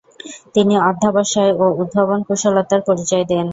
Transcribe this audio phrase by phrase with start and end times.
[0.55, 3.47] তিনি অধ্যবসায় ও উদ্ভাবনকুশলতার পরিচয় দেন।